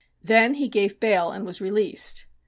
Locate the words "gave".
0.67-0.99